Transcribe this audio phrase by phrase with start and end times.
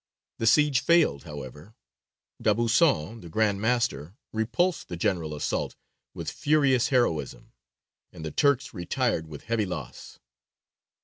[0.39, 1.75] The siege failed, however;
[2.41, 5.75] D'Aubusson, the Grand Master, repulsed the general assault
[6.15, 7.53] with furious heroism,
[8.11, 10.17] and the Turks retired with heavy loss.